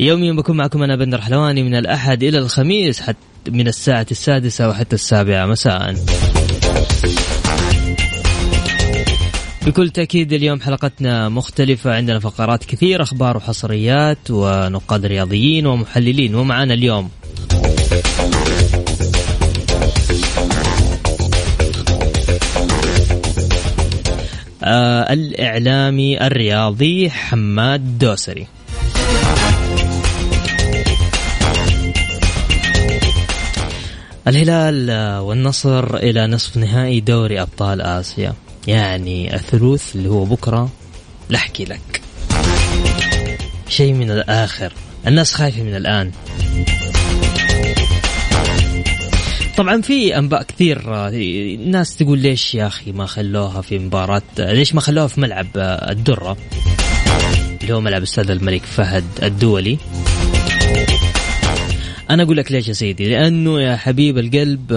[0.00, 4.94] يوميا بكون معكم أنا بندر حلواني من الأحد إلى الخميس حتى من الساعة السادسة وحتى
[4.94, 5.94] السابعة مساء.
[9.66, 17.10] بكل تأكيد اليوم حلقتنا مختلفة عندنا فقرات كثير أخبار وحصريات ونقاد رياضيين ومحللين ومعنا اليوم.
[24.62, 28.46] آه الإعلامي الرياضي حماد دوسري.
[34.28, 38.34] الهلال والنصر إلى نصف نهائي دوري أبطال آسيا.
[38.66, 40.70] يعني الثلوث اللي هو بكرة
[41.30, 42.00] لحكي لك.
[43.68, 44.72] شيء من الآخر.
[45.06, 46.10] الناس خايفة من الآن.
[49.56, 54.80] طبعا في أنباء كثير الناس تقول ليش يا أخي ما خلوها في مباراة ليش ما
[54.80, 55.46] خلوها في ملعب
[55.90, 56.36] الدرة؟
[57.62, 59.78] اللي هو ملعب استاد الملك فهد الدولي.
[62.10, 64.72] أنا أقول لك ليش يا سيدي لأنه يا حبيب القلب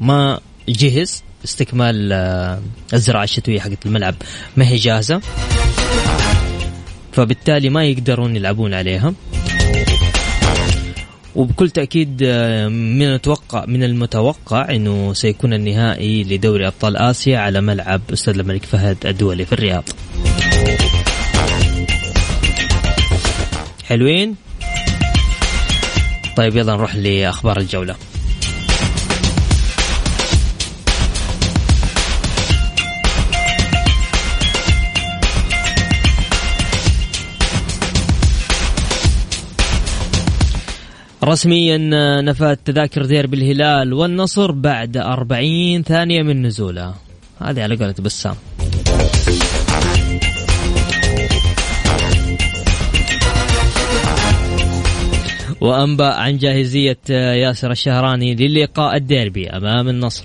[0.00, 2.12] ما جهز استكمال
[2.94, 4.14] الزراعة الشتوية حقت الملعب
[4.56, 5.20] ما هي جاهزة
[7.12, 9.14] فبالتالي ما يقدرون يلعبون عليها
[11.34, 18.38] وبكل تأكيد من المتوقع من المتوقع إنه سيكون النهائي لدوري أبطال آسيا على ملعب استاد
[18.38, 19.84] الملك فهد الدولي في الرياض.
[23.84, 24.45] حلوين؟
[26.36, 27.96] طيب يلا نروح لأخبار الجولة.
[41.24, 41.78] رسميا
[42.20, 46.94] نفات تذاكر ديربي الهلال والنصر بعد 40 ثانية من نزولها
[47.40, 48.34] هذه على قولة بسام
[55.60, 60.24] وأنباء عن جاهزية ياسر الشهراني للقاء الديربي أمام النصر.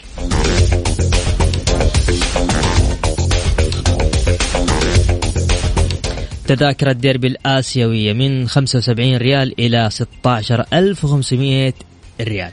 [6.48, 11.74] تذاكر الديربي الآسيوية من 75 ريال إلى 16500
[12.22, 12.52] ريال.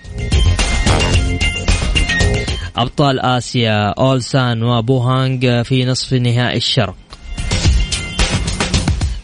[2.76, 7.07] أبطال آسيا أولسان وبوهانج في نصف نهائي الشرق.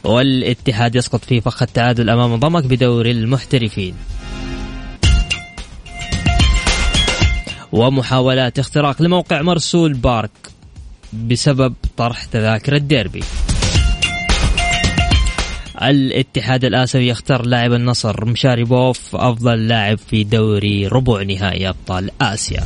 [0.04, 3.94] والاتحاد يسقط في فخ التعادل أمام ضمك بدور المحترفين.
[7.72, 10.31] ومحاولات اختراق لموقع مرسول بارك
[11.12, 13.22] بسبب طرح تذاكر الديربي.
[15.82, 22.60] الاتحاد الآسيوي يختار لاعب النصر مشاري بوف أفضل لاعب في دوري ربع نهائي أبطال آسيا.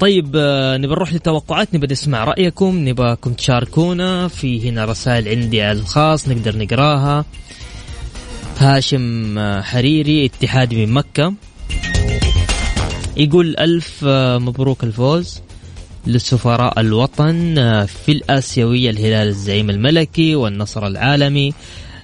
[0.00, 4.28] طيب نبى نروح للتوقعات نبى نسمع رأيكم نباكم تشاركونا.
[4.28, 7.24] في هنا رسائل عندي على الخاص نقدر نقراها.
[8.58, 11.34] هاشم حريري اتحادي من مكة.
[13.16, 14.04] يقول ألف
[14.44, 15.40] مبروك الفوز
[16.06, 17.54] لسفراء الوطن
[17.86, 21.52] في الآسيوية الهلال الزعيم الملكي والنصر العالمي.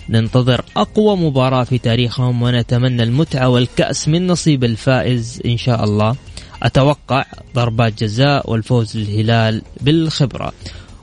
[0.09, 6.17] ننتظر أقوى مباراة في تاريخهم ونتمنى المتعة والكأس من نصيب الفائز إن شاء الله.
[6.65, 7.25] أتوقع
[7.55, 10.53] ضربات جزاء والفوز للهلال بالخبرة.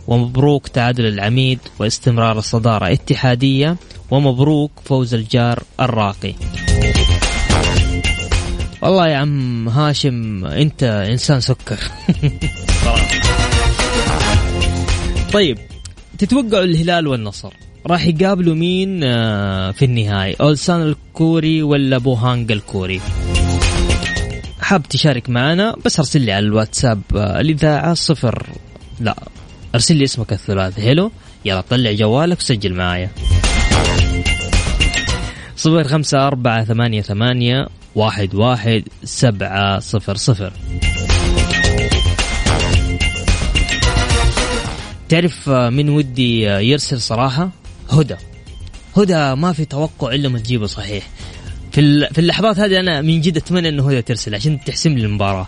[0.07, 3.75] ومبروك تعادل العميد واستمرار الصدارة اتحادية
[4.11, 6.33] ومبروك فوز الجار الراقي.
[8.81, 11.79] والله يا عم هاشم أنت إنسان سكر.
[15.33, 15.57] طيب
[16.17, 17.53] تتوقعوا الهلال والنصر
[17.87, 18.99] راح يقابلوا مين
[19.71, 23.01] في النهائي أولسان الكوري ولا بوهانج الكوري؟
[24.61, 28.49] حاب تشارك معنا بس ارسل لي على الواتساب الإذاعة صفر.
[28.99, 29.15] لا
[29.75, 30.91] ارسل لي اسمك الثلاثي.
[30.91, 31.11] هلو
[31.45, 33.09] يلا طلع جوالك وسجل معايا.
[35.55, 40.53] صفر خمسة أربعة ثمانية ثمانية واحد واحد سبعة صفر صفر.
[45.09, 47.49] تعرف من ودي يرسل صراحة؟
[47.91, 48.15] هدى.
[48.97, 51.09] هدى ما في توقع إلا ما تجيبه صحيح.
[51.71, 55.47] في في اللحظات هذه أنا من جد أتمنى أنه هدى ترسل عشان تحسم لي المباراة.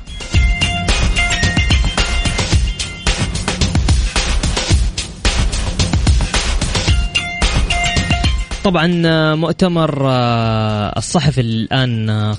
[8.64, 12.38] طبعا آه، مؤتمر آه، الصحفي الآن آه،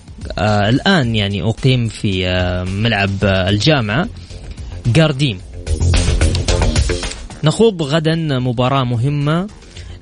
[0.68, 2.26] الآن يعني أقيم في
[2.68, 4.08] ملعب الجامعة
[4.86, 5.38] جارديم
[7.44, 9.46] نخوض غدا مباراة مهمة.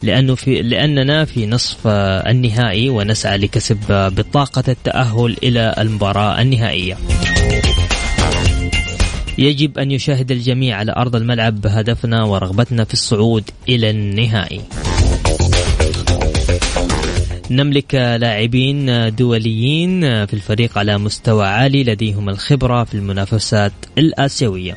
[0.03, 6.99] لأنه في لأننا في نصف النهائي ونسعى لكسب بطاقة التأهل إلى المباراة النهائية.
[9.39, 14.61] يجب أن يشاهد الجميع على أرض الملعب هدفنا ورغبتنا في الصعود إلى النهائي.
[17.51, 24.77] نملك لاعبين دوليين في الفريق على مستوى عالي لديهم الخبرة في المنافسات الآسيوية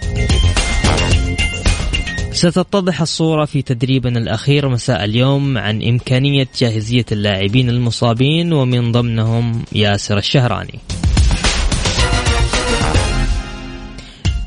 [2.35, 10.17] ستتضح الصورة في تدريبنا الأخير مساء اليوم عن إمكانية جاهزية اللاعبين المصابين ومن ضمنهم ياسر
[10.17, 10.79] الشهراني.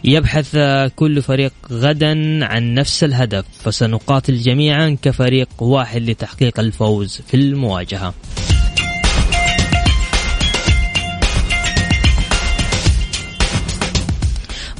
[0.05, 0.57] يبحث
[0.97, 8.15] كل فريق غدا عن نفس الهدف فسنقاتل جميعا كفريق واحد لتحقيق الفوز في المواجهة.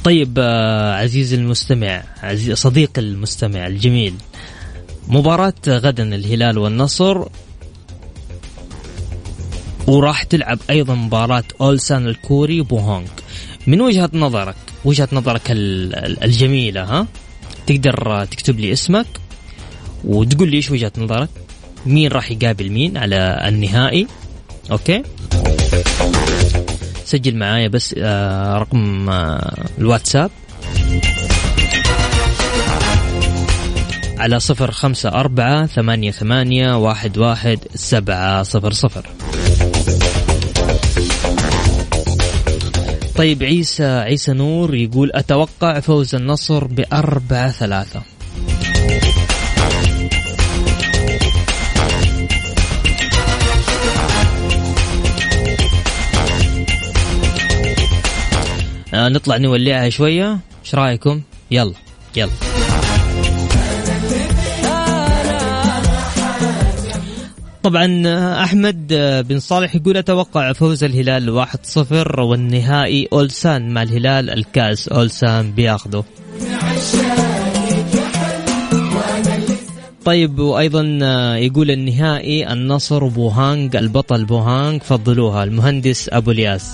[0.03, 4.13] طيب آه، عزيزي المستمع عزيز صديق المستمع الجميل
[5.07, 7.25] مباراة غدا الهلال والنصر
[9.87, 13.07] وراح تلعب أيضا مباراة اولسان الكوري بوهونغ.
[13.67, 14.55] من وجهة نظرك
[14.85, 17.07] وجهة نظرك الجميلة ها؟
[17.67, 19.07] تقدر تكتب لي اسمك
[20.05, 21.29] وتقول لي إيش وجهة نظرك؟
[21.85, 24.07] مين راح يقابل مين على النهائي؟
[24.71, 25.03] أوكي؟
[27.09, 30.31] سجل معايا بس آه رقم آه الواتساب.
[34.17, 39.05] على صفر خمسة أربعة ثمانية ثمانية واحد واحد سبعة صفر صفر.
[43.15, 48.01] طيب عيسى عيسى نور يقول أتوقع فوز النصر بأربعة ثلاثة.
[58.99, 60.39] آه نطلع نولعها شوية.
[60.65, 61.73] إيش رأيكم؟ يلا
[62.15, 62.31] يلا.
[67.63, 68.03] طبعا
[68.43, 68.87] أحمد
[69.29, 76.03] بن صالح يقول أتوقع فوز الهلال 1-0 والنهائي أولسان مع الهلال الكاس أولسان بياخذه.
[80.05, 80.81] طيب وأيضا
[81.37, 86.73] يقول النهائي النصر وبوهانج البطل بوهانج فضلوها المهندس أبو الياس.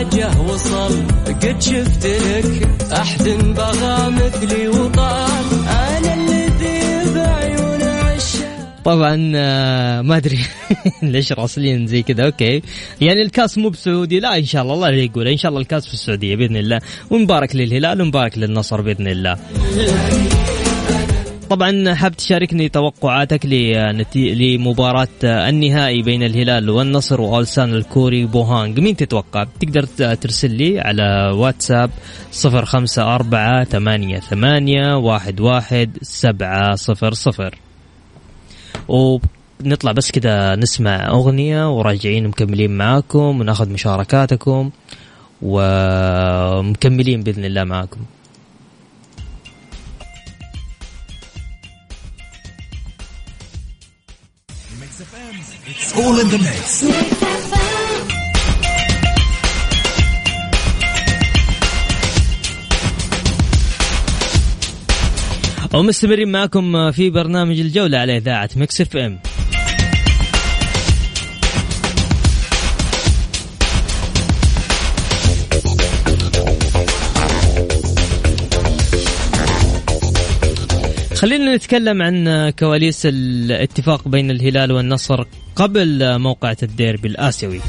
[0.00, 5.30] حاجة وصل قد شفت لك احد بغى مثلي وطال.
[8.84, 10.38] طبعا آه، ما أدري
[11.02, 12.24] ليش راسلين زي كذا.
[12.24, 12.62] أوكي.
[13.00, 14.20] يعني الكاس مو بسعودي.
[14.20, 14.74] لا إن شاء الله.
[14.74, 15.28] الله يقول.
[15.28, 16.80] إن شاء الله الكاس في السعودية بإذن الله.
[17.10, 19.36] ومبارك للهلال ومبارك للنصر بإذن الله.
[21.50, 23.46] طبعا حاب تشاركني توقعاتك
[24.14, 29.82] لمباراة النهائي بين الهلال والنصر وأولسان الكوري بوهانج مين تتوقع؟ تقدر
[30.14, 31.90] ترسل لي على واتساب
[32.30, 37.58] صفر خمسة أربعة ثمانية ثمانية واحد واحد سبعة صفر صفر.
[38.88, 44.70] ونطلع بس كذا نسمع أغنية وراجعين مكملين معاكم وناخذ مشاركاتكم
[45.42, 48.00] ومكملين بإذن الله معاكم.
[55.80, 56.84] All in the mix.
[65.74, 69.18] ومستمرين معكم في برنامج الجولة على إذاعة مكس إف إم
[81.14, 85.24] خلينا نتكلم عن كواليس الاتفاق بين الهلال والنصر
[85.60, 87.60] قبل موقعة الديربي الآسيوي.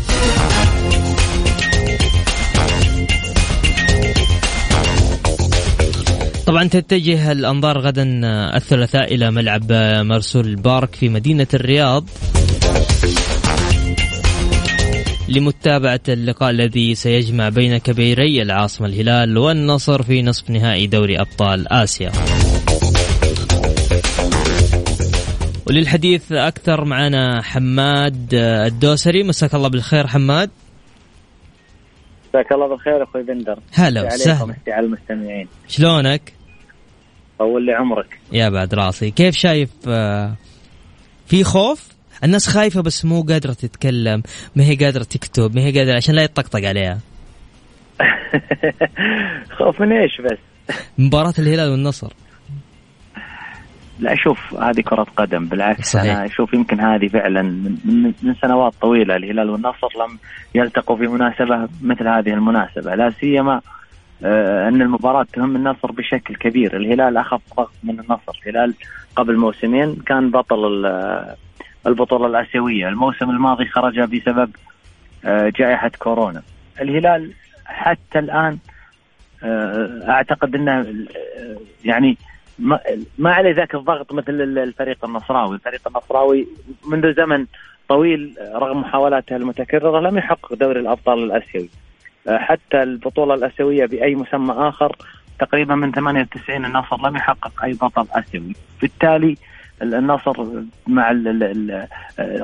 [6.46, 8.04] طبعا تتجه الأنظار غدا
[8.56, 9.72] الثلاثاء إلى ملعب
[10.02, 12.06] مرسول بارك في مدينة الرياض.
[15.30, 22.12] لمتابعة اللقاء الذي سيجمع بين كبيري العاصمة الهلال والنصر في نصف نهائي دوري أبطال آسيا.
[25.72, 29.24] وللحديث أكثر معنا حماد الدوسري.
[29.24, 30.50] مساك الله بالخير حماد.
[32.30, 33.60] مساك الله بالخير أخوي بندر.
[33.74, 34.56] هلا وسهلا.
[34.68, 35.48] على المستمعين.
[35.68, 36.34] شلونك؟
[37.40, 38.20] طول لي عمرك.
[38.32, 39.12] يا بعد راسي.
[39.12, 40.36] كيف شايف آه،
[41.28, 41.88] في خوف؟
[42.24, 44.24] الناس خايفة بس مو قادرة تتكلم
[44.56, 47.00] ما هي قادرة تكتب ما هي قادرة عشان لا يطقطق عليها.
[49.58, 50.38] خوف من إيش بس؟
[50.98, 52.14] مباراة الهلال والنصر.
[54.02, 56.16] لا شوف هذه كرة قدم بالعكس صحيح.
[56.16, 60.18] أنا أشوف يمكن هذه فعلا من, من سنوات طويلة الهلال والنصر لم
[60.56, 63.62] يلتقوا في مناسبة مثل هذه المناسبة لا سيما
[64.24, 66.78] آه أن المباراة تهم النصر بشكل كبير.
[66.78, 68.40] الهلال أخذ ضغط من النصر.
[68.46, 68.74] الهلال
[69.16, 70.86] قبل موسمين كان بطل
[71.88, 72.88] البطولة الآسيوية.
[72.88, 74.50] الموسم الماضي خرج بسبب
[75.26, 76.42] آه جائحة كورونا.
[76.82, 77.34] الهلال
[77.66, 78.58] حتى الآن
[79.44, 80.86] آه أعتقد أنه آه،
[81.86, 82.18] يعني
[82.62, 82.80] ما,
[83.18, 86.48] ما عليه ذاك الضغط مثل الفريق النصراوي، الفريق النصراوي
[86.88, 87.46] منذ زمن
[87.90, 91.70] طويل رغم محاولاته المتكررة لم يحقق دوري الأبطال الأسيوي.
[92.28, 94.96] حتى البطولة الأسيوية بأي مسمى آخر
[95.40, 99.38] تقريبا من 98 النصر لم يحقق أي بطل أسيوي، بالتالي
[99.82, 100.46] النصر
[100.88, 101.16] مع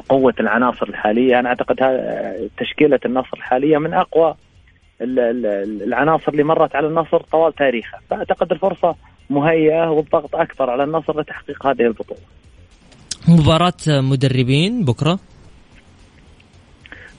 [0.09, 1.75] قوة العناصر الحالية أنا أعتقد
[2.57, 4.35] تشكيلة النصر الحالية من أقوى
[5.01, 8.95] العناصر اللي مرت على النصر طوال تاريخه، فأعتقد الفرصة
[9.29, 12.19] مهيئة والضغط أكثر على النصر لتحقيق هذه البطولة.
[13.27, 15.19] مباراة مدربين بكرة؟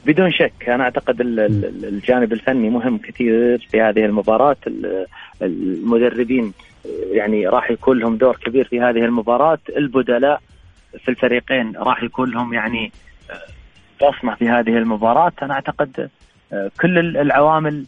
[0.06, 4.56] بدون شك أنا أعتقد الجانب الفني مهم كثير في هذه المباراة
[5.42, 6.52] المدربين
[7.10, 10.40] يعني راح يكون لهم دور كبير في هذه المباراة البدلاء
[11.04, 12.92] في الفريقين راح يكون لهم يعني
[14.02, 16.10] بصمة في هذه المباراة أنا أعتقد
[16.80, 17.84] كل العوامل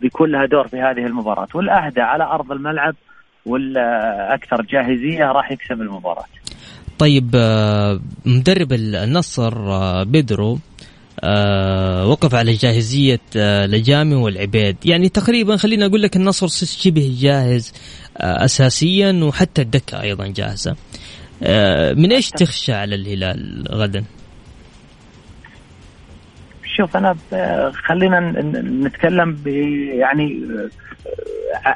[0.00, 2.94] بيكون لها دور في هذه المباراة والاهدى على أرض الملعب
[3.46, 6.24] والاكثر جاهزية راح يكسب المباراة.
[6.98, 10.58] طيب آه، مدرب النصر آه، بيدرو
[11.20, 13.20] آه، وقف على جاهزية
[13.66, 14.76] لجامي والعبيد.
[14.84, 17.72] يعني تقريبا خلينا أقول لك النصر شبه جاهز
[18.16, 20.76] أساسيا وحتى الدكة أيضا جاهزة.
[21.92, 24.04] من إيش تخشى على الهلال غدا؟
[26.76, 27.16] شوف أنا
[27.72, 28.20] خلينا
[28.60, 29.42] نتكلم
[29.94, 30.46] يعني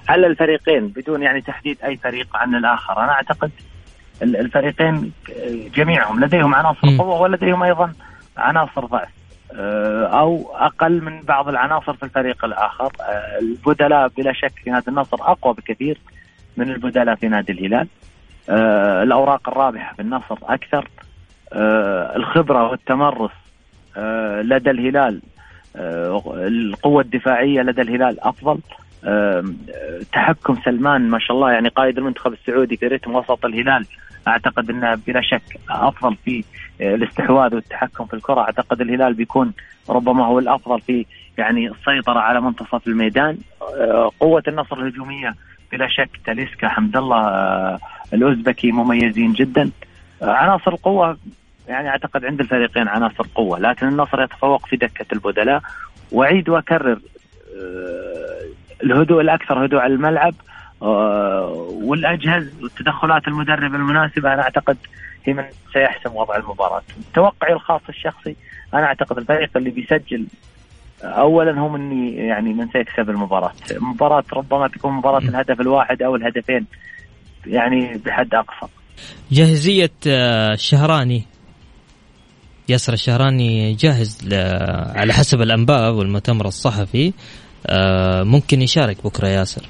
[0.09, 3.05] على الفريقين بدون يعني تحديد أي فريق عن الآخر.
[3.05, 3.51] أنا أعتقد
[4.23, 5.13] الفريقين
[5.75, 7.93] جميعهم لديهم عناصر قوة ولديهم أيضا
[8.37, 9.09] عناصر ضعف
[9.55, 12.93] آه، أو أقل من بعض العناصر في الفريق الآخر.
[13.01, 15.99] آه، البدلاء بلا شك في نادي النصر أقوى بكثير
[16.57, 17.87] من البدلاء في نادي الهلال.
[18.49, 20.89] آه، الأوراق الرابحة في النصر أكثر.
[22.17, 23.31] الخبرة والتمرس
[24.43, 25.21] لدى الهلال
[26.27, 28.59] القوة الدفاعية لدى الهلال أفضل.
[30.13, 33.87] تحكم سلمان ما شاء الله يعني قائد المنتخب السعودي في رتم وسط الهلال
[34.29, 36.45] أعتقد إنه بلا شك أفضل في
[36.81, 38.41] آه، الاستحواذ والتحكم في الكرة.
[38.41, 39.53] أعتقد الهلال بيكون
[39.89, 41.07] ربما هو الأفضل في
[41.39, 43.39] يعني السيطرة على منتصف الميدان.
[43.63, 45.35] آه، قوة النصر الهجومية
[45.73, 47.79] بلا شك تاليسكا حمد الله آه،
[48.13, 49.71] الأوزبكي مميزين جدا.
[50.23, 51.17] عناصر القوة
[51.71, 55.63] يعني أعتقد عند الفريقين عناصر قوة لكن النصر يتفوق في دكة البدلاء
[56.13, 56.99] وأعيد وأكرر
[58.83, 60.35] الهدوء الأكثر هدوء على الملعب
[60.83, 61.47] آه،
[61.83, 64.77] والأجهز وتدخلات المدرب المناسبه أنا أعتقد
[65.25, 66.83] هي من سيحسم وضع المباراة.
[67.15, 68.37] توقعي الخاص الشخصي
[68.75, 70.27] أنا أعتقد الفريق اللي بيسجل
[71.03, 76.67] اولا هو من يعني من سيكسب المباراة، مباراة ربما تكون مباراة الهدف الواحد أو الهدفين
[77.47, 78.73] يعني بحد أقصى.
[79.31, 81.25] جاهزية آه، الشهراني
[82.71, 84.35] ياسر الشهراني جاهز
[84.97, 87.13] على حسب الأنباء والمؤتمر الصحفي.
[87.67, 89.63] آه، ممكن يشارك بكرة ياسر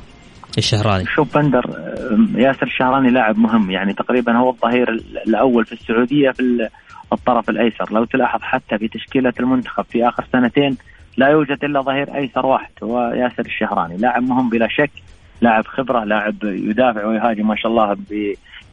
[0.58, 1.04] الشهراني.
[1.06, 3.70] شوف بندر آه، ياسر الشهراني لاعب مهم.
[3.70, 4.90] يعني تقريبا هو الظهير
[5.26, 6.68] الأول في السعودية في
[7.12, 7.92] الطرف الأيسر.
[7.92, 10.76] لو تلاحظ حتى في تشكيلة المنتخب في آخر سنتين
[11.16, 13.96] لا يوجد إلا ظهير أيسر واحد هو ياسر الشهراني.
[13.96, 14.90] لاعب مهم بلا شك
[15.40, 17.96] لاعب خبرة لاعب يدافع ويهاجم ما شاء الله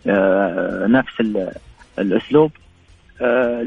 [0.05, 1.51] بنفس آه،
[1.99, 2.51] الأسلوب.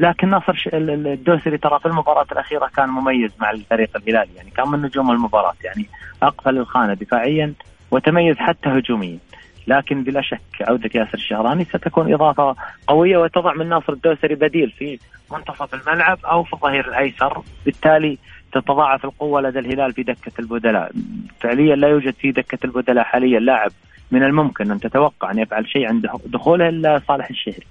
[0.00, 4.82] لكن ناصر الدوسري ترى في المباراة الأخيرة كان مميز مع الفريق الهلالي يعني كان من
[4.82, 5.86] نجوم المباراة يعني
[6.22, 7.52] أقفل الخانة دفاعيا
[7.90, 9.18] وتميز حتى هجوميا.
[9.66, 14.98] لكن بلا شك عودة ياسر الشهراني ستكون إضافة قوية وتضع من ناصر الدوسري بديل في
[15.32, 17.42] منتصف الملعب أو في الظهير الأيسر.
[17.64, 18.18] بالتالي
[18.52, 20.92] تتضاعف القوة لدى الهلال في دكة البدلاء.
[21.40, 23.70] فعليا لا يوجد في دكة البدلاء حاليا لاعب
[24.10, 27.66] من الممكن أن تتوقع أن يفعل شيء عند دخوله إلا صالح الشهري.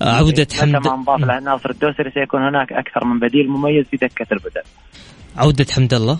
[0.00, 4.26] عودة حمد ما انضاف له ناصر الدوسري سيكون هناك أكثر من بديل مميز في دكة
[4.32, 4.62] البدل
[5.36, 6.18] عودة حمد الله.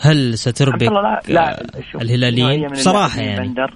[0.00, 1.62] هل ستربك لا, لا
[1.94, 3.48] الهلاليين؟ صراحة يعني.
[3.48, 3.74] بندر.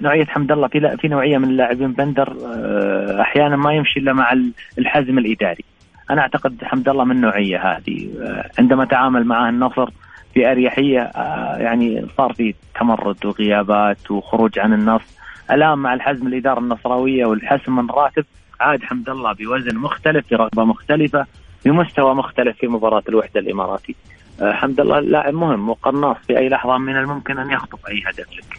[0.00, 4.32] نوعية حمد الله في في نوعية من اللاعبين بندر آه، أحيانا ما يمشي إلا مع
[4.78, 5.64] الحزم الإداري.
[6.10, 8.08] أنا أعتقد حمد الله من النوعيه هذه.
[8.22, 9.90] آه، عندما تعامل معه النصر
[10.36, 15.02] بأريحية آه، يعني صار في تمرد وغيابات وخروج عن النص
[15.50, 18.24] الآن مع الحزم الإدارة النصراوية والحسم من راتب
[18.60, 21.26] عاد حمد الله بوزن مختلف برغبة مختلفة
[21.64, 23.94] بمستوى مختلف في مباراة الوحدة الإماراتي.
[24.42, 28.32] آه، حمد الله لاعب مهم وقناص في أي لحظة من الممكن أن يخطف أي هدف
[28.32, 28.58] لك.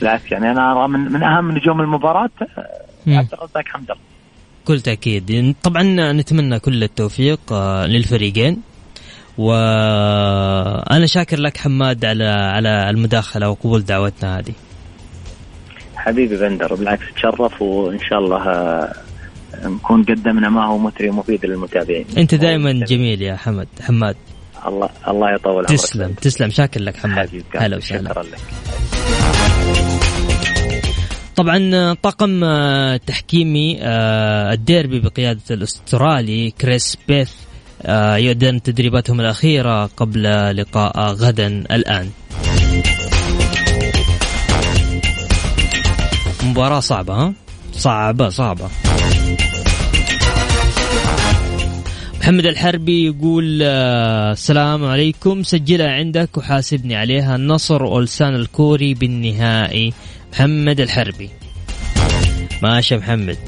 [0.00, 2.30] بالعكس يعني أنا أرى من, من أهم نجوم المباراة
[3.06, 4.02] عبد الرزاق حمد الله.
[4.64, 5.54] كل تأكيد.
[5.62, 8.62] طبعا نتمنى كل التوفيق آه، للفريقين.
[9.38, 14.52] وأنا شاكر لك حماد على على المداخلة وقبول دعوتنا هذه.
[16.02, 18.92] حبيبي بندر بالعكس تشرف وان شاء الله آه،
[19.64, 22.06] نكون قدمنا ما هو مثري ومفيد للمتابعين.
[22.18, 24.16] أنت دائما جميل يا حمد حماد.
[24.66, 25.68] الله الله يطول عمرك.
[25.68, 26.50] تسلم تسلم.
[26.50, 28.10] شاكر لك حماد هلا وسهلا.
[28.10, 28.38] شكرا لك.
[31.36, 32.40] طبعا طاقم
[32.96, 37.32] تحكيمي آه، الديربي بقيادة الأسترالي كريس بيث
[37.82, 40.22] آه، يؤدن تدريباتهم الأخيرة قبل
[40.56, 42.10] لقاء غدا الآن.
[46.44, 47.32] مباراة صعبة ها؟
[47.72, 48.68] صعبة صعبة.
[52.20, 55.42] محمد الحربي يقول آه، السلام عليكم.
[55.42, 57.36] سجلها عندك وحاسبني عليها.
[57.36, 59.92] النصر ولسان الكوري بالنهائي.
[60.32, 61.30] محمد الحربي.
[62.62, 63.38] ماشي محمد.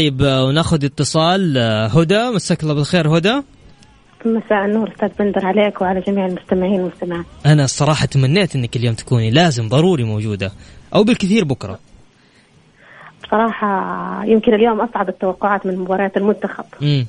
[0.00, 1.58] طيب آه، وناخذ اتصال.
[1.58, 3.42] آه، هدى مساك الله بالخير هدى.
[4.24, 9.30] مساء النور أستاذ بندر عليك وعلى جميع المستمعين والمستمعات أنا الصراحة تمنيت إنك اليوم تكوني
[9.30, 10.52] لازم ضروري موجودة
[10.94, 11.78] أو بالكثير بكرة.
[13.24, 16.64] بصراحه يمكن اليوم أصعب التوقعات من مباريات المنتخب.
[16.82, 17.06] امم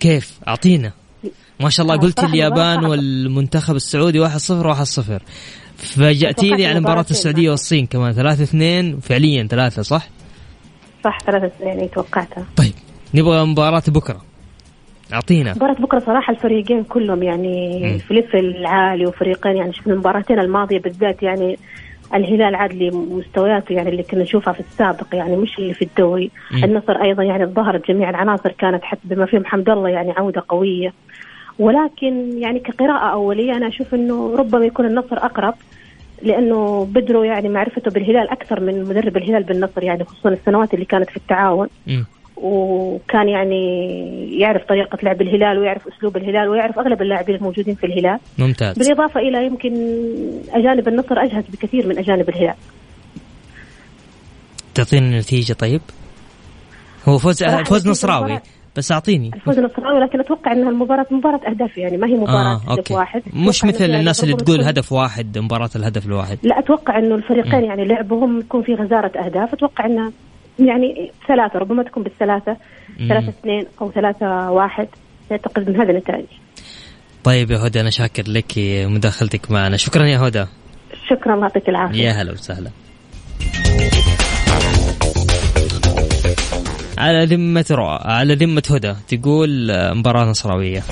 [0.00, 0.92] كيف؟ أعطينا.
[1.60, 4.30] ما شاء الله قلت اليابان والمنتخب السعودي 1-0
[4.66, 5.22] 1-0
[5.76, 7.50] فاجأتيني على مباراة السعودية.
[7.50, 10.08] والصين كمان 3-2 فعليا ثلاثة صح؟
[11.04, 12.44] صح ثلاثة يعني توقعتها.
[12.56, 12.72] طيب
[13.14, 14.20] نبغى مباراة بكرة.
[15.12, 15.52] أعطينا.
[15.56, 21.22] مباراة بكرة صراحة الفريقين كلهم يعني في ليفل عالي وفريقين يعني شفنا المباراتين الماضية بالذات
[21.22, 21.58] يعني
[22.14, 26.30] الهلال عاد لمستوياته يعني اللي كنا نشوفها في السابق يعني مش اللي في الدوري.
[26.50, 26.64] مم.
[26.64, 30.92] النصر أيضا يعني ظهرت جميع العناصر كانت حتى بما فيهم حمد الله يعني عودة قوية.
[31.58, 35.54] ولكن يعني كقراءة أولية أنا أشوف إنه ربما يكون النصر أقرب.
[36.22, 41.10] لأنه بدروا يعني معرفته بالهلال أكثر من مدرب الهلال بالنصر يعني خصوصا السنوات اللي كانت
[41.10, 41.68] في التعاون.
[41.86, 42.02] م.
[42.36, 43.60] وكان يعني
[44.40, 48.18] يعرف طريقة لعب الهلال ويعرف أسلوب الهلال ويعرف أغلب اللاعبين الموجودين في الهلال.
[48.38, 48.78] ممتاز.
[48.78, 49.72] بالإضافة إلى يمكن
[50.52, 52.54] أجانب النصر أجهز بكثير من أجانب الهلال.
[54.74, 55.80] تعطينا النتيجة طيب؟
[57.04, 58.40] هو فوز فوز نصراوي.
[58.80, 59.30] بس أعطيني.
[59.34, 63.22] الفوز نصراوي لكن أتوقع إنها المباراه مباراة أهداف يعني ما هي مباراة آه، هدف واحد.
[63.34, 66.38] مش مثل الناس اللي تقول هدف واحد مباراة الهدف الواحد.
[66.42, 69.52] لا أتوقع إنه الفريقين يعني لعبهم يكون في غزارة أهداف.
[69.54, 70.12] أتوقع إنها
[70.58, 72.56] يعني ثلاثة ربما تكون بالثلاثة.
[73.08, 74.88] ثلاثة اثنين أو ثلاثة واحد
[75.32, 76.26] اعتقد من هذا النتائج
[77.24, 78.52] طيب يا هدى أنا شاكر لك
[78.86, 79.76] مداخلتك معنا.
[79.76, 80.44] شكرا يا هدى.
[81.10, 82.04] شكرا يعطيك العافية.
[82.04, 82.70] يا هلا وسهلا.
[87.00, 90.82] على ذمة رؤى على ذمة هدى تقول آه، مباراة نصراوية.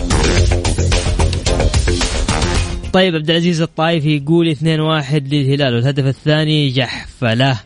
[2.92, 4.62] طيب عبد العزيز الطائفي يقول 2-1
[5.32, 7.58] للهلال والهدف الثاني جحفلة.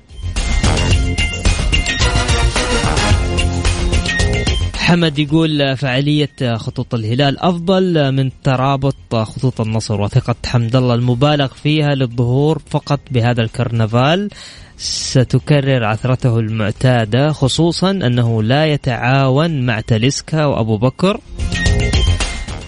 [4.93, 11.95] حمد يقول فعالية خطوط الهلال أفضل من ترابط خطوط النصر وثقة حمد الله المبالغ فيها
[11.95, 14.31] للظهور فقط بهذا الكرنفال.
[14.77, 21.21] ستكرر عثرته المعتادة خصوصا أنه لا يتعاون مع تاليسكا وأبو بكر.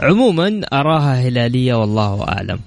[0.01, 2.61] عموما أراها هلالية والله أعلم.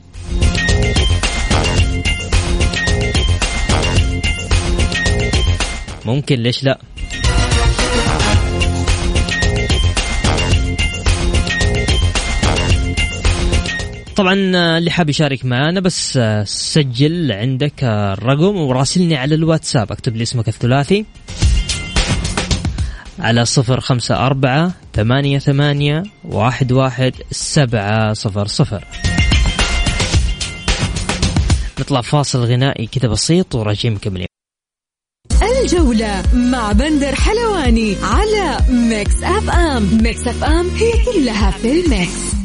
[6.06, 6.80] ممكن ليش لا؟
[14.18, 14.34] طبعا
[14.78, 19.92] اللي حاب يشارك معنا بس سجل عندك الرقم وراسلني على الواتساب.
[19.92, 21.06] اكتب لي اسمك الثلاثي.
[23.20, 28.84] على صفر خمسة أربعة ثمانية ثمانية واحد واحد سبعة صفر صفر.
[31.80, 34.28] نطلع فاصل غنائي كذا بسيط وراجعين مكملين
[35.64, 40.04] الجولة مع بندر حلواني على Mix FM.
[40.04, 42.37] Mix FM هي كلها في ال mix.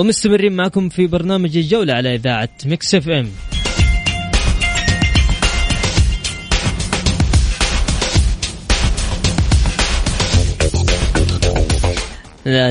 [0.00, 3.30] ومستمرين معكم في برنامج الجولة على إذاعة Mix FM.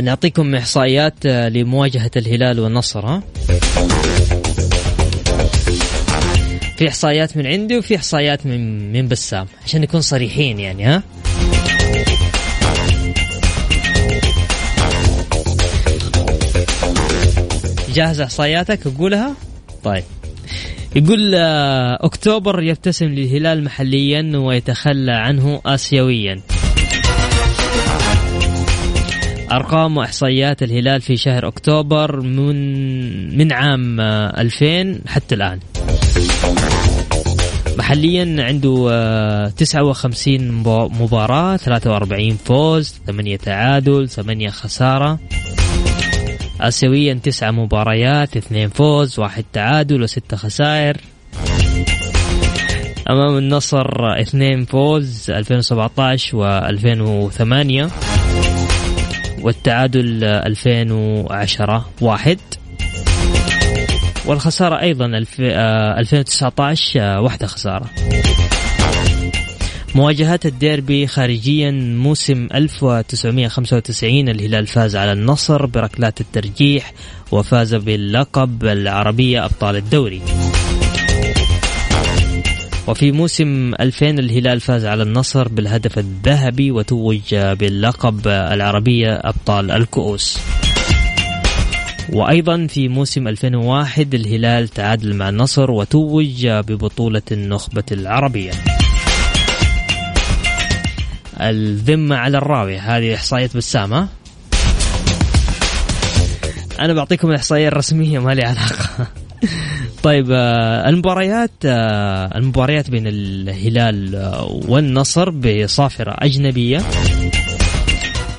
[0.06, 3.24] نعطيكم إحصائيات لمواجهة الهلال والنصر ها؟
[6.78, 11.04] في إحصائيات من عندي وفي إحصائيات من من بسام عشان نكون صريحين يعني ها؟
[17.94, 19.34] جاهز احصائياتك؟ اقولها؟
[19.84, 20.04] طيب.
[20.96, 26.42] يقول آه، أكتوبر يبتسم للهلال محليا ويتخلى عنه اسيويا.
[29.52, 35.60] أرقام وإحصائيات الهلال في شهر أكتوبر من من عام 2000 آه، حتى الآن.
[37.78, 45.20] محليا عنده 59 آه، مباراة 43 فوز 8 تعادل 8 خسارة.
[46.62, 50.98] آسيويا تسعة مباريات اثنين فوز واحد تعادل وستة خسائر.
[53.10, 57.92] أمام النصر اثنين فوز 2017 و2008
[59.42, 62.40] والتعادل 2010 واحد.
[64.26, 67.90] والخسارة أيضا 2019 آه، واحدة خسارة.
[69.96, 76.94] مواجهات الديربي خارجيا موسم 1995 الهلال فاز على النصر بركلات الترجيح
[77.32, 80.22] وفاز باللقب العربية أبطال الدوري.
[82.88, 90.40] وفي موسم 2000 الهلال فاز على النصر بالهدف الذهبي وتوج باللقب العربية أبطال الكؤوس.
[92.14, 98.52] وأيضا في موسم 2001 الهلال تعادل مع النصر وتوج ببطولة النخبة العربية.
[101.42, 102.78] الذمة على الراوي.
[102.78, 104.08] هذه إحصائية بسام ها
[106.80, 109.08] أنا بعطيكم الإحصائية الرسمية ما لي علاقة.
[110.04, 116.82] طيب آه، المباريات آه، المباريات بين الهلال آه، والنصر بصافرة أجنبية.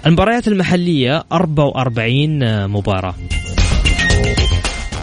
[0.06, 3.14] المباريات المحلية 44 مباراة.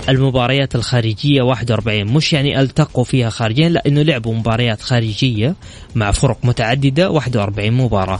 [0.09, 5.55] المباريات الخارجية 41 مش يعني ألتقوا فيها خارجيا لا انه لعبوا مباريات خارجية
[5.95, 8.19] مع فرق متعددة 41 مباراة.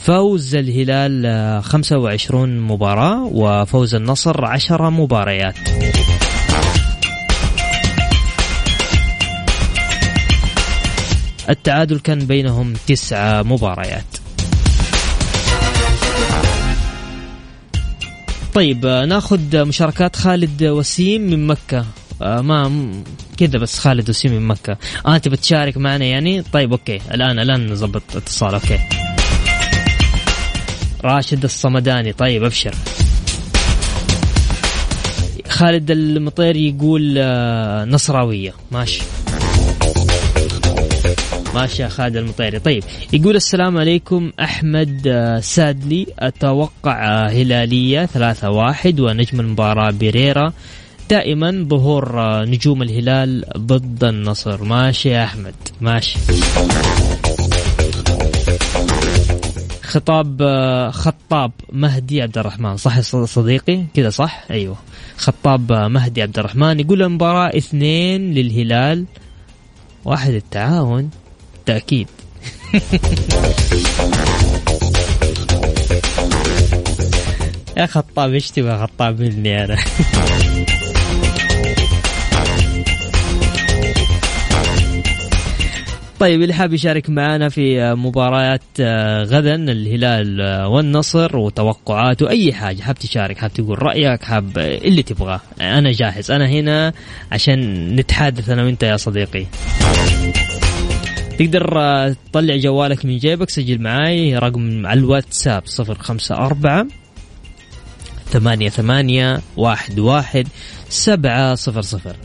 [0.00, 5.54] فوز الهلال 25 مباراة وفوز النصر 10 مباريات.
[11.50, 14.23] التعادل كان بينهم تسعة مباريات.
[18.54, 21.84] طيب آه، ناخذ مشاركات خالد وسيم من مكة.
[22.22, 22.90] آه ما
[23.36, 24.76] كذا بس خالد وسيم من مكة.
[25.06, 27.00] آه أنت بتشارك معنا يعني؟ طيب أوكي.
[27.14, 28.78] الآن الآن نظبط اتصال أوكي.
[31.04, 32.74] راشد الصمداني طيب أبشر.
[35.48, 38.54] خالد المطير يقول آه نصراوية.
[38.72, 39.02] ماشي.
[41.54, 42.58] ماشي يا خالد المطيري.
[42.58, 46.06] طيب يقول السلام عليكم أحمد آه، سادلي.
[46.18, 50.52] أتوقع آه، هلالية ثلاثة واحد ونجم المباراة بيريرا.
[51.10, 54.64] دائما ظهور آه، نجوم الهلال ضد النصر.
[54.64, 56.18] ماشي يا أحمد ماشي.
[59.82, 60.42] خطاب
[60.90, 62.76] خطاب مهدي عبد الرحمن.
[62.76, 64.76] صح صديقي؟ كذا صح؟ أيوه.
[65.16, 66.80] خطاب مهدي عبد الرحمن.
[66.80, 69.04] يقول المباراة اثنين للهلال
[70.04, 71.10] واحد التعاون.
[71.66, 72.08] بالتأكيد.
[77.76, 79.76] يا خطاب إيش تبغى خطاب مني أنا؟
[86.20, 92.82] طيب اللي حاب يشارك معنا في مباريات آه، غدا الهلال آه، والنصر وتوقعاته اي حاجة
[92.82, 95.40] حاب تشارك حاب تقول رأيك حاب اللي تبغاه.
[95.60, 96.30] أنا جاهز.
[96.30, 96.92] أنا هنا
[97.32, 99.46] عشان نتحادث أنا وأنت يا صديقي.
[101.38, 106.86] تقدر آه، تطلع جوالك من جيبك سجل معاي رقم على الواتساب صفر خمسة أربعة
[108.30, 110.48] ثمانية ثمانية واحد واحد
[110.88, 112.16] سبعة صفر صفر.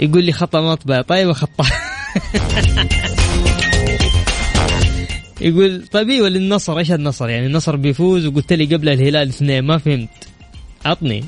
[0.00, 1.64] يقول لي خطأ مطبع طيب خطأ.
[5.40, 6.78] يقول طيب إيوه للنصر.
[6.78, 10.08] إيش النصر؟ يعني النصر بيفوز وقلت لي قبل الهلال اثنين ما فهمت.
[10.84, 11.24] عطني.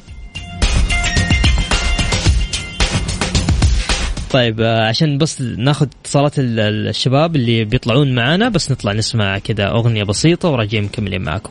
[4.31, 9.39] طيب آه، عشان بس ناخذ اتصالات ال- ال- الشباب اللي بيطلعون معانا بس نطلع نسمع
[9.39, 11.51] كذا أغنية بسيطة وراجعين مكملين معاكم.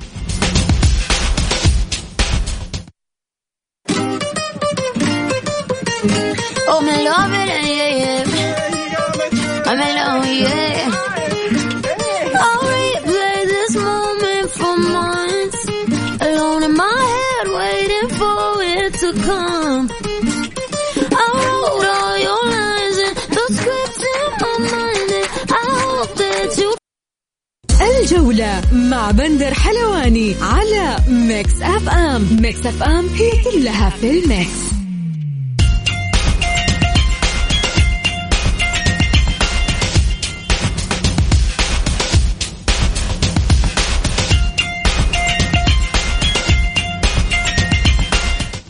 [28.16, 32.28] الجولة مع بندر حلواني على Mix FM.
[32.42, 34.50] Mix FM هي كلها في ال mix.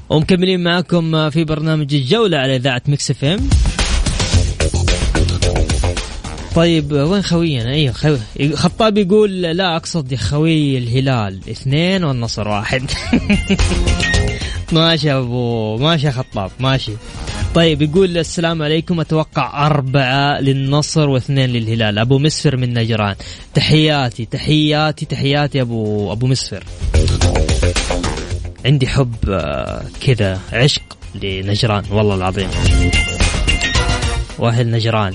[0.10, 3.50] ومكملين معاكم في برنامج الجولة على إذاعة Mix FM.
[6.56, 8.20] طيب وين خوينا أيوه خوي.
[8.54, 11.40] خطاب يقول لا أقصد يا خوي الهلال.
[11.52, 12.84] اثنين والنصر واحد.
[14.72, 16.92] ماشي يا أبو ماشي يا خطاب ماشي.
[17.56, 19.00] طيب يقول السلام عليكم.
[19.00, 22.00] أتوقع أربعة للنصر واثنين للهلال.
[22.00, 23.16] أبو مسفر من نجران.
[23.54, 26.64] تحياتي تحياتي تحياتي أبو أبو مسفر.
[28.66, 30.82] عندي حب آه، كذا عشق
[31.24, 32.50] لنجران والله العظيم.
[34.40, 35.14] واهل نجران.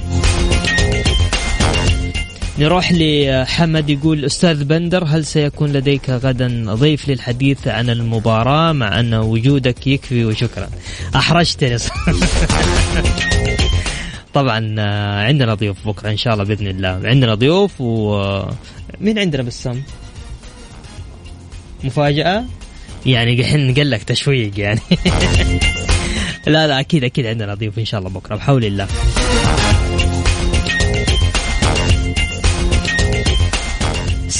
[2.61, 9.14] نروح لحمد يقول أستاذ بندر هل سيكون لديك غدا ضيف للحديث عن المباراة مع أن
[9.14, 10.68] وجودك يكفي وشكرا؟
[11.16, 11.77] أحرجتني
[14.35, 17.01] طبعا آه، عندنا ضيوف بكرة إن شاء الله بإذن الله.
[17.05, 18.23] عندنا ضيوف و
[19.01, 19.83] مين عندنا بسام
[21.85, 22.44] مفاجأة؟
[23.07, 24.81] يعني الحين نقلك تشويق يعني.
[26.46, 28.87] لا لا أكيد أكيد عندنا ضيوف إن شاء الله بكرة بحول الله.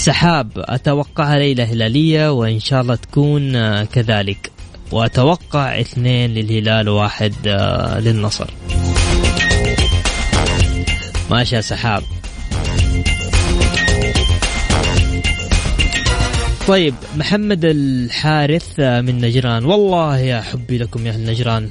[0.01, 0.51] السحاب.
[0.57, 4.51] أتوقعها ليلة هلالية وإن شاء الله تكون آه، كذلك.
[4.93, 8.51] وأتوقع اثنين للهلال وواحد آه، للنصر.
[11.31, 12.03] ماشي يا سحاب.
[16.69, 19.65] طيب محمد الحارث آه، من نجران.
[19.65, 21.71] والله يا حبي لكم يا أهل نجران.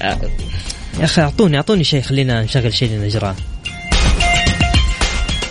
[0.00, 3.34] يا أخي أعطوني أعطوني شيء خلينا نشغل شيء لنجران.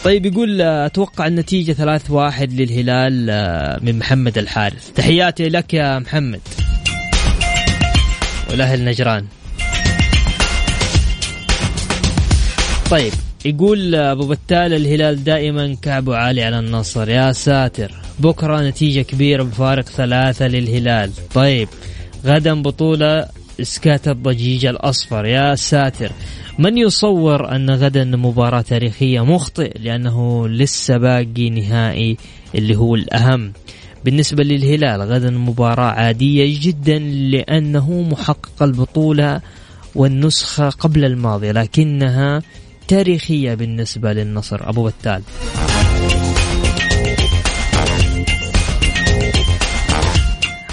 [0.04, 4.92] طيب يقول آه، أتوقع النتيجة ثلاث واحد للهلال آه، من محمد الحارث.
[4.96, 6.42] تحياتي لك يا محمد.
[8.50, 9.26] والأهل نجران.
[12.92, 13.14] طيب
[13.46, 17.10] يقول آه، أبو بتال الهلال دائما كعبه عالي على النصر.
[17.10, 17.92] يا ساتر.
[18.20, 21.12] بكرة نتيجة كبيرة بفارق ثلاثة للهلال.
[21.34, 21.68] طيب
[22.26, 23.26] غدا بطولة
[23.60, 25.26] إسكات الضجيج الأصفر.
[25.26, 26.12] يا ساتر
[26.60, 32.18] من يصور أن غدا مباراة تاريخية مخطئ لأنه لسه باقي نهائي
[32.56, 33.54] اللي هو الأهم.
[34.06, 39.42] بالنسبة للهلال غدا مباراة عادية جدا لأنه محقق البطولة
[39.96, 42.42] والنسخة قبل الماضيه لكنها
[42.88, 44.70] تاريخية بالنسبة للنصر.
[44.70, 45.22] أبو بتال.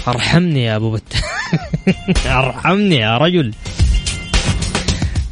[0.07, 1.26] أرحمني يا أبو بتال.
[2.25, 3.53] ارحمني يا رجل.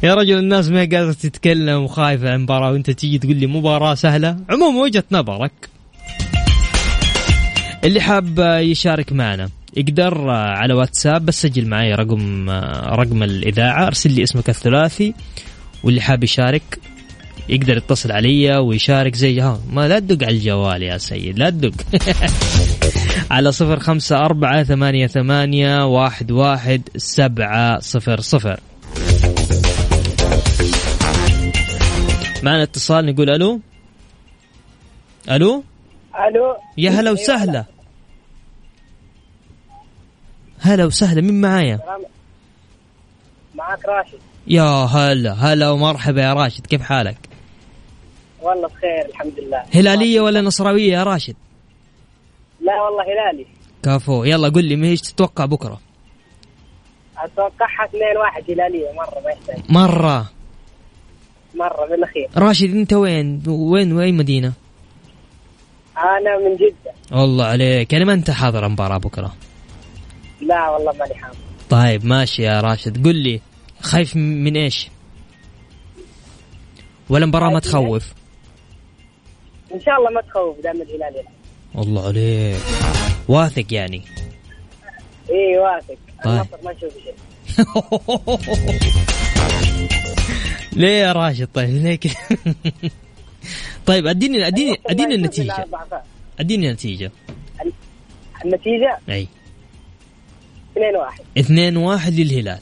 [0.02, 4.36] يا رجل الناس ما قادرة تتكلم وخايفة عن مباراة وانت تيجي تقول لي مباراة سهلة.
[4.50, 5.52] عموما وجهة نظرك.
[7.84, 12.50] اللي حاب يشارك معنا يقدر على واتساب بس سجل معي رقم
[13.00, 15.14] رقم الإذاعة ارسل لي اسمك الثلاثي
[15.84, 16.78] واللي حاب يشارك
[17.48, 21.72] يقدر يتصل علي ويشارك زي ها ما لا تدق على الجوال يا سيد لا تدق.
[23.30, 28.60] على صفر خمسة أربعة ثمانية ثمانية واحد واحد سبعة صفر صفر.
[32.42, 33.60] معنا اتصال نقول ألو؟
[35.30, 35.64] ألو؟
[36.28, 37.64] ألو؟ يا هلا وسهلا.
[40.60, 41.80] هلا وسهلا مين معايا؟
[43.54, 44.18] معك راشد.
[44.46, 47.18] يا هلا هلا ومرحبا يا راشد كيف حالك؟
[48.42, 49.62] والله بخير الحمد لله.
[49.74, 51.36] هلالية ولا نصراوية يا راشد؟
[52.66, 53.46] لا والله هلالي
[53.82, 54.24] كفو.
[54.24, 55.80] يلا قل لي إيش تتوقع بكرة؟
[57.18, 59.58] أتوقعها 2 1 هلاليه مرة ما يحتاج.
[59.68, 60.30] مرة.
[61.54, 62.28] مرة بالأخير.
[62.36, 64.52] راشد أنت وين؟ وين وين مدينة؟
[65.98, 67.18] أنا من جدة.
[67.20, 67.92] والله عليك.
[67.92, 69.34] يعني ما أنت حاضر المباراة بكرة.
[70.40, 71.36] لا والله ماني حاضر.
[71.70, 73.06] طيب ماشي يا راشد.
[73.06, 73.40] قل لي
[73.82, 74.88] خايف من إيش؟
[77.10, 78.12] ولا مباراة ما تخوف؟
[79.74, 81.35] إن شاء الله ما تخوف دام الهلال يلعب.
[81.76, 82.60] والله عليك.
[83.28, 84.02] واثق يعني.
[85.30, 85.96] إي واثق.
[86.24, 86.46] طيب.
[86.64, 87.14] ما نشوف شيء.
[90.80, 92.14] ليه يا راشد؟ طيب ليه كذا؟
[93.86, 95.66] طيب اديني اديني أديني النتيجة.
[96.40, 97.10] أديني النتيجة.
[98.44, 99.28] النتيجة؟ أي.
[100.76, 102.60] 2 1 2 1 للهلال.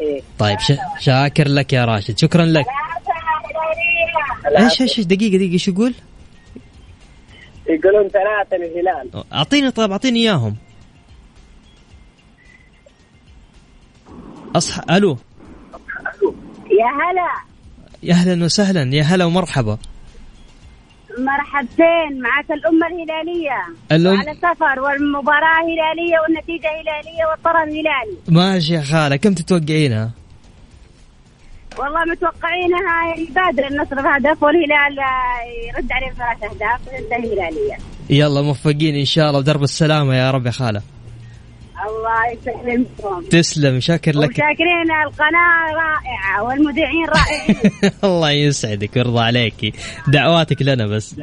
[0.00, 0.72] إيه طيب ش...
[1.00, 2.18] شاكر لك يا راشد.
[2.18, 2.66] شكرا لك.
[4.58, 5.94] إيش إيش؟ دقيقه دقيقة إيش يقول؟
[7.68, 10.56] يقولون ثلاثة للهلال اعطيني طيب أعطيني إياهم.
[14.56, 15.18] اصح ألو.
[16.70, 17.30] يا هلا.
[18.02, 18.94] يا أهلا وسهلا.
[18.94, 19.78] يا هلا ومرحبا.
[21.18, 22.20] مرحبتين.
[22.22, 23.64] معك الأمة الهلالية.
[23.92, 28.16] الأم- على سفر والمباراة هلالية والنتيجة هلالية والطرد هلالي.
[28.28, 30.10] ماشي يا خاله كم تتوقعينها؟
[31.78, 34.98] والله متوقعينها يبادر النصر بهدف والهلال
[35.68, 36.80] يرد عليه ثلاث أهداف.
[36.86, 37.76] وتنتهي هلالية
[38.10, 40.82] يلا موفقين إن شاء الله ودرب السلامة يا رب يا خالة.
[41.88, 43.22] الله يسلمكم.
[43.30, 44.30] تسلم شاكر لك.
[44.30, 47.56] وشاكرين القناة رائعة والمذيعين رائعين.
[48.04, 49.74] الله يسعدك ويرضى عليك.
[50.08, 51.14] دعواتك لنا بس.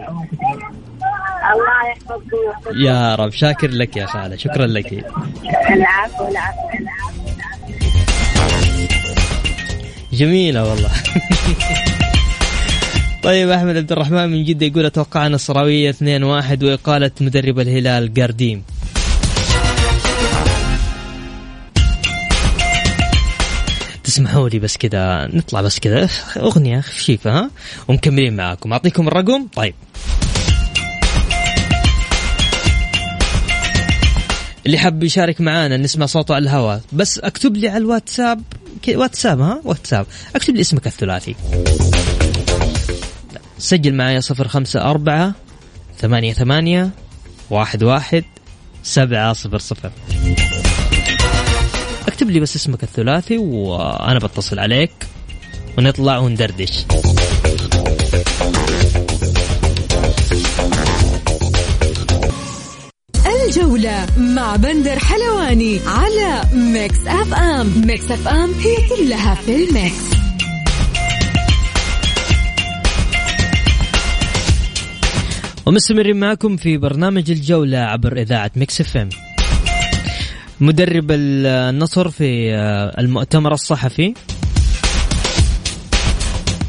[1.51, 4.93] الله يحفظكم يا رب شاكر لك يا خالة شكرا لك.
[5.69, 7.20] العفو العفو.
[10.21, 10.91] جميلة والله.
[13.23, 18.63] طيب أحمد عبد الرحمن من جدة يقول أتوقع نصراويه 2-1 وإقالة مدرب الهلال قارديم
[24.03, 26.09] تسمحوا لي بس كذا نطلع بس كذا.
[26.37, 27.51] أغنية خفيفة ها؟
[27.87, 28.73] ومكملين معاكم.
[28.73, 29.47] أعطيكم الرقم.
[29.55, 29.73] طيب.
[34.65, 36.81] اللي حاب يشارك معانا نسمع صوته على الهواء.
[36.93, 38.41] بس اكتب لي على الواتساب
[38.89, 40.05] واتساب ها؟ واتساب.
[40.35, 41.35] اكتب لي اسمك الثلاثي.
[43.57, 45.33] سجل معايا صفر خمسة أربعة
[45.99, 46.89] ثمانية ثمانية
[47.49, 48.23] واحد واحد
[48.83, 49.91] سبعة صفر صفر.
[52.07, 54.91] اكتب لي بس اسمك الثلاثي وأنا بتصل عليك
[55.77, 56.85] ونطلع وندردش.
[63.47, 67.87] الجولة مع بندر حلواني على Mix FM.
[67.87, 70.11] Mix FM هي كلها في ال mix.
[75.65, 79.09] ومستمرين معكم في برنامج الجولة عبر إذاعة Mix FM.
[80.59, 82.55] مدرب النصر في
[82.99, 84.13] المؤتمر الصحفي.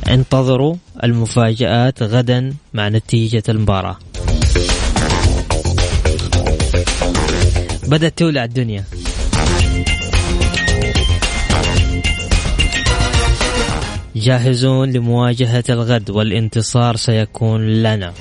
[0.09, 3.99] انتظروا المفاجآت غدا مع نتيجة المباراة.
[7.83, 8.85] بدأت تولع الدنيا.
[14.17, 18.13] جاهزون لمواجهة الغد والانتصار سيكون لنا.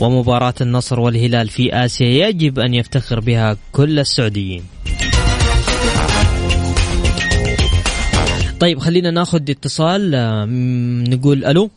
[0.00, 4.62] ومباراة النصر والهلال في آسيا يجب أن يفتخر بها كل السعوديين.
[8.60, 10.10] طيب خلينا ناخذ اتصال
[11.10, 11.70] نقول ألو.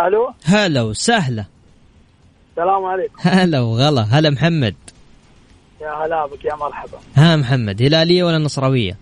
[0.00, 1.44] ألو؟ هلا وسهلا.
[2.50, 3.14] السلام عليكم.
[3.18, 4.02] هلا وغلا.
[4.02, 4.74] هلا محمد.
[5.80, 6.98] يا هلا بك يا مرحبا.
[7.14, 8.96] ها محمد هلالية ولا نصراوية؟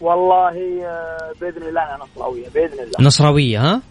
[0.00, 3.00] والله آه، بإذن الله أنا نصراوية بإذن الله.
[3.00, 3.82] نصراوية ها؟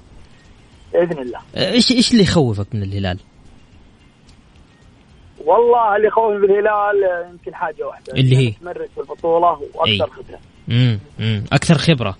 [0.93, 1.39] بإذن الله.
[1.55, 3.19] آه، إيش إيش اللي يخوفك من الهلال؟
[5.45, 8.13] والله اللي يخوف بالهلال آه، يمكن حاجة واحدة.
[8.13, 9.61] اللي هي؟ متمرس في البطولة.
[9.73, 10.39] وأكثر خبرة.
[10.69, 12.17] امم امم أكثر خبرة.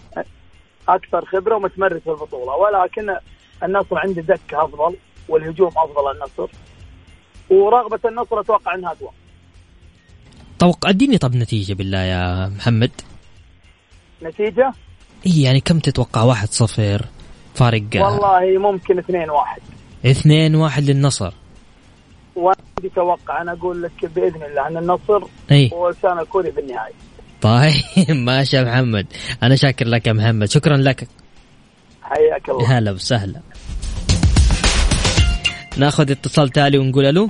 [0.96, 3.16] أكثر خبرة ومتمرس في البطولة ولكن
[3.64, 4.96] النصر عنده دكه أفضل
[5.30, 6.48] والهجوم أفضل النصر
[7.50, 9.10] ورغبة النصر أتوقع أنها أقوى.
[10.60, 12.92] توقع أديني طب نتيجة بالله يا محمد.
[14.24, 14.74] نتيجة؟
[15.26, 17.06] إيه يعني كم تتوقع؟ واحد صفر
[17.56, 17.84] فارق.
[17.96, 19.62] والله ممكن 2 1
[20.06, 21.34] اثنين واحد للنصر.
[22.36, 26.94] وأنا عندي توقع أنا أقول لك بإذن الله أن النصر اي وسنكون بالنهاية.
[27.42, 29.06] طيب ماشي يا محمد.
[29.44, 30.50] أنا شاكر لك يا محمد.
[30.50, 31.08] شكرا لك.
[32.02, 32.78] حياك الله.
[32.78, 33.42] هلا وسهلا.
[35.78, 37.30] ناخذ اتصال تالي ونقول ألو.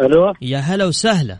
[0.00, 0.32] ألو.
[0.42, 1.38] يا هلا وسهلا.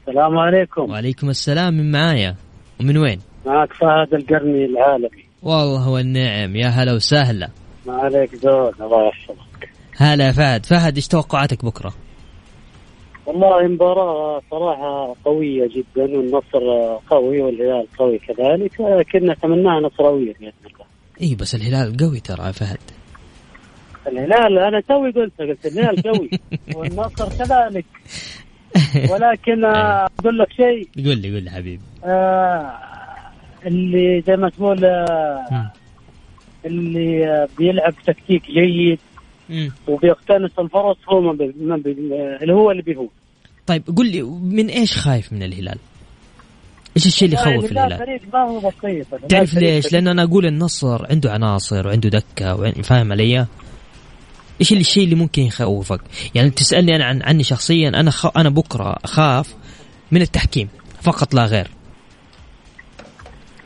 [0.00, 0.90] السلام عليكم.
[0.90, 1.74] وعليكم السلام.
[1.74, 2.36] من معايا؟
[2.80, 5.24] ومن وين؟ معك فهد القرني العالمي.
[5.42, 6.56] والله والنعم.
[6.56, 7.50] يا هلا وسهلا.
[7.86, 8.74] ما عليك زود.
[8.80, 9.68] الله يحفظك.
[9.96, 10.66] هلا يا فهد.
[10.66, 11.94] فهد إيش توقعاتك بكرة؟
[13.26, 20.84] والله مباراة صراحة قوية جدا والنصر قوي والهلال قوي كذلك لكن نتمناها نصراوية بإذن الله.
[21.22, 22.78] إي بس الهلال قوي ترى يا فهد.
[24.06, 26.30] الهلال أنا توي قلت قلت الهلال قوي
[26.76, 27.84] والنصر كذلك.
[29.10, 29.64] ولكن
[30.20, 30.88] أقول لك شيء.
[31.04, 31.82] قول لي قول لي حبيبي.
[32.04, 32.72] آه
[33.66, 35.72] اللي زي ما تقول آه.
[36.66, 38.98] اللي بيلعب تكتيك جيد.
[39.88, 41.90] وبيقتنص الفرص هو ما بي ما بي
[42.42, 43.08] اللي هو اللي بيفوز
[43.66, 45.78] طيب قل لي من إيش خايف من الهلال؟
[46.96, 50.46] إيش الشيء اللي يخوف الهلال؟ فريق ما هو بسيط الهلال تعرف ليش؟ لأنه أنا أقول
[50.46, 53.46] النصر عنده عناصر وعنده دكة فاهم علي؟
[54.60, 56.00] إيش الشيء اللي ممكن يخوفك؟
[56.34, 58.36] يعني تسألني أنا عن عني شخصيا أنا خ...
[58.36, 59.54] أنا بكرة أخاف
[60.12, 60.68] من التحكيم
[61.02, 61.68] فقط لا غير.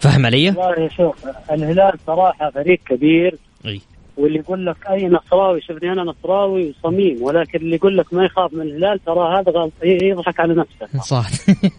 [0.00, 1.14] فاهم علي؟ والله شوف
[1.50, 3.80] الهلال صراحة فريق كبير إي
[4.16, 8.52] واللي يقول لك أي نصراوي شوفني أنا نصراوي وصميم ولكن اللي يقول لك ما يخاف
[8.52, 11.00] من الهلال ترى هذا غلط يضحك على نفسه.
[11.00, 11.30] صح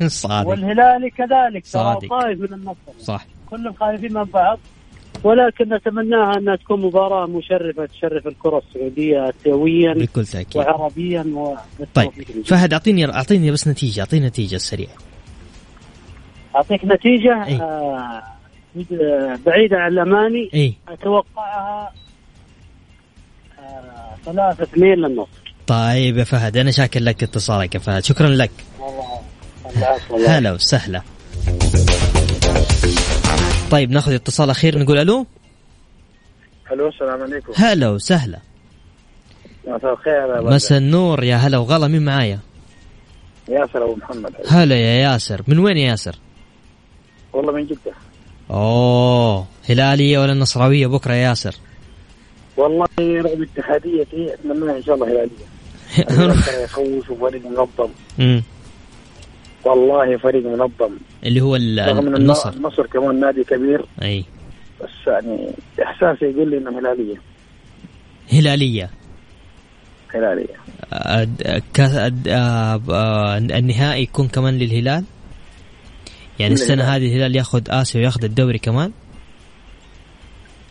[0.08, 0.48] صادق.
[0.50, 2.10] والهلالي كذلك ترى صادق.
[2.10, 2.92] خايف من النصر.
[3.00, 3.26] صح.
[3.50, 4.60] كلهم خايفين من بعض
[5.24, 10.58] ولكن نتمناها أنها تكون مباراة مشرفة تشرف الكرة السعودية اسيويا بكل تأكيد.
[10.58, 11.36] وعربيا طيب.
[11.36, 12.46] وبالتوفيق.
[12.46, 14.96] فهد اعطيني أعطيني بس نتيجة أعطيني نتيجة سريعة.
[16.56, 17.62] أعطيك نتيجة؟ إيه.
[17.62, 18.24] آه
[19.46, 20.50] بعيدة عن الأماني.
[20.54, 21.92] اي أتوقعها
[24.26, 28.04] ثلاثة اثنين للنصر طيب يا فهد أنا شاكر لك اتصالك يا فهد.
[28.04, 28.52] شكرا لك.
[30.28, 31.02] هلا وسهلا.
[33.72, 35.26] طيب ناخذ اتصال أخير نقول ألو؟
[36.72, 37.54] ألو السلام عليكم.
[37.56, 38.40] هلا وسهلا.
[39.68, 41.88] مساء الخير يا مساء النور يا هلا وغلا.
[41.88, 42.40] مين معايا؟
[43.50, 44.34] ياسر أبو محمد.
[44.50, 45.42] هلا يا ياسر.
[45.48, 46.16] من وين يا ياسر؟
[47.34, 47.94] والله من جدة.
[48.52, 51.56] أوه هلالية ولا نصراوية؟ بكرة يا ياسر.
[52.58, 55.48] والله رغم اتحاديتي اتمنى إن شاء الله هلاليه
[56.64, 57.90] يخوف وفريق منظم.
[59.66, 60.98] والله فريق منظم.
[61.24, 62.50] اللي هو النصر.
[62.54, 63.86] النصر كمان نادي كبير.
[64.02, 64.26] أي.
[64.82, 65.50] بس يعني
[65.84, 67.16] احساسي يقول لي إنه هلالية.
[68.32, 68.90] هلالية.
[70.14, 70.56] هلالية.
[70.94, 75.04] أد- كاس أد- آه، آه، النهائي يكون كمان للهلال؟
[76.40, 76.84] يعني السنة.
[76.84, 78.92] هذه الهلال ياخذ آسيا وياخذ الدوري كمان؟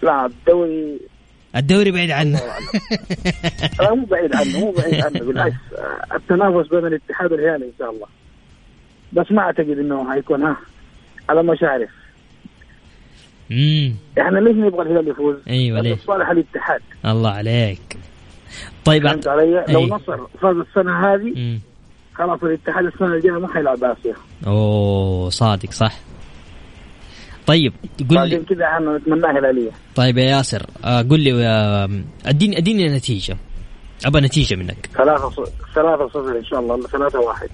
[0.03, 0.99] لا الدوري
[1.57, 2.41] الدوري بعيد عنه.
[3.81, 5.21] لا مو بعيد عنه مو بعيد عنه.
[5.21, 5.55] بالعكس
[6.15, 8.07] التنافس بين الاتحاد والهلال إن شاء الله.
[9.13, 10.57] بس ما أعتقد إنه حيكون ها
[11.29, 11.91] على مشارف
[13.51, 16.81] امم إحنا ليش نبغى الهلال يفوز؟ أيوه ليه صالح الاتحاد.
[17.05, 17.99] الله عليك.
[18.85, 19.87] طيب فهمت علي؟ لو أي.
[19.87, 21.59] نصر فاز السنة هذه.
[22.15, 24.15] خلاص الاتحاد السنة الجاية ما حيلعب آسيا.
[24.47, 25.99] أوه صادق صح.
[27.47, 27.73] طيب
[28.11, 28.37] قل لي.
[28.37, 31.91] كذا إحنا نتمناه هلاليه طيب يا ياسر آه، قل لي آه،
[32.27, 33.37] أديني أديني نتيجة.
[34.07, 34.89] أبى نتيجة منك.
[34.95, 37.49] ثلاثة ص- ثلاثة صفر إن شاء الله ولا ثلاثة واحد.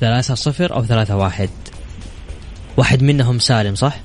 [0.00, 1.48] ثلاثة صفر أو ثلاثة واحد.
[2.76, 3.96] واحد منهم سالم صح؟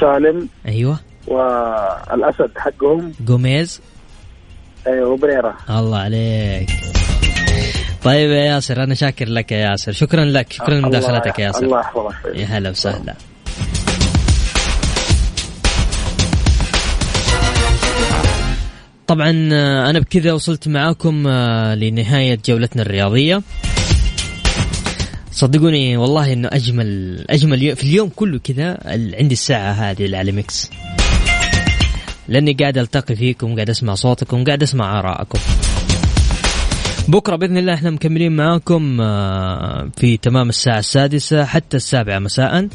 [0.00, 0.98] سالم أيوه.
[1.26, 3.80] والأسد حقهم جوميز.
[4.86, 6.70] أيوه وبريرا الله عليك.
[8.04, 9.92] طيب يا ياسر أنا شاكر لك يا ياسر.
[9.92, 11.64] شكرا لك شكرا لمداخلتك يا ياسر.
[11.64, 12.14] الله يحفظك.
[12.34, 13.14] يا هلا وسهلا.
[19.12, 23.42] طبعا آه، أنا بكذا وصلت معاكم آه، لنهاية جولتنا الرياضية.
[25.32, 28.78] صدقوني والله إنه أجمل أجمل في اليوم كله كذا
[29.18, 30.70] عندي الساعة هذه على ميكس.
[32.28, 35.38] لأني قاعد ألتقي فيكم قاعد أسمع صوتكم قاعد أسمع آرائكم.
[37.08, 42.68] بكرة بإذن الله إحنا مكملين معاكم آه، في تمام الساعة السادسة حتى السابعة مساء.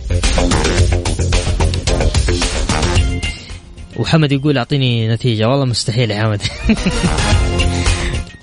[3.97, 5.49] وحمد يقول أعطيني نتيجة.
[5.49, 6.41] والله مستحيل يا حمد.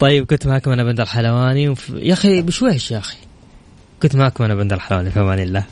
[0.01, 1.69] طيب كنت معكم أنا بندر حلواني.
[1.69, 1.93] وف...
[1.97, 3.17] يا أخي بشويش يا أخي.
[4.03, 5.65] كنت معكم أنا بندر حلواني في أمان الله.